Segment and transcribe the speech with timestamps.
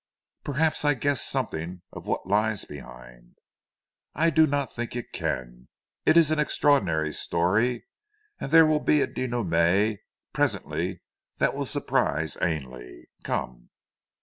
[0.43, 3.35] "Perhaps I guess something of what lies behind."
[4.15, 5.67] "I do not think you can.
[6.07, 7.85] It is an extraordinary story,
[8.39, 9.99] and there will be a dénouement
[10.33, 11.01] presently
[11.37, 13.09] that will surprise Ainley.
[13.21, 13.69] Come!"